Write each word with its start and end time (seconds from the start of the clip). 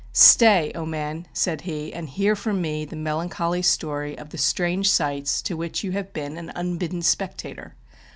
"Stay, 0.31 0.71
oh, 0.73 0.83
man!" 0.83 1.27
said 1.31 1.61
he," 1.61 1.91
und 1.93 2.09
hear 2.09 2.35
from 2.35 2.59
me 2.59 2.85
the 2.85 2.95
melancholy 2.95 3.61
story 3.61 4.17
of 4.17 4.31
the 4.31 4.37
strange 4.39 4.89
sights 4.89 5.43
to 5.43 5.55
which 5.55 5.83
you 5.83 5.91
have 5.91 6.11
beeu 6.11 6.39
an 6.39 6.51
unbidden 6.55 7.03
spectator. 7.03 7.75